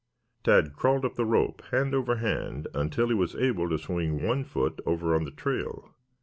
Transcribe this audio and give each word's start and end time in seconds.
Tad 0.43 0.73
crawled 0.73 1.05
up 1.05 1.13
the 1.13 1.27
rope 1.27 1.61
hand 1.69 1.93
over 1.93 2.15
hand 2.15 2.67
until 2.73 3.09
he 3.09 3.13
was 3.13 3.35
able 3.35 3.69
to 3.69 3.77
swing 3.77 4.25
one 4.25 4.43
foot 4.43 4.79
over 4.83 5.13
on 5.13 5.25
the 5.25 5.29
trail. 5.31 5.93